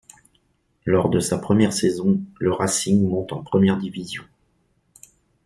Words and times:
Lors 0.83 1.09
de 1.11 1.19
sa 1.19 1.37
première 1.37 1.73
saison, 1.73 2.19
le 2.39 2.51
Racing 2.51 3.07
monte 3.07 3.33
en 3.33 3.43
première 3.43 3.77
division. 3.77 4.23